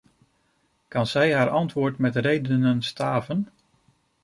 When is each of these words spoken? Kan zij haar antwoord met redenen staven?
Kan 0.87 1.07
zij 1.07 1.33
haar 1.35 1.49
antwoord 1.49 1.97
met 1.97 2.15
redenen 2.15 2.81
staven? 2.81 3.47